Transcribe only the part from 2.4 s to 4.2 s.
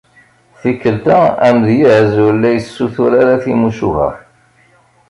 la yessutur ara timucuha.